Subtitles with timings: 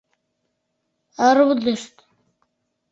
[1.35, 1.95] Рудышт.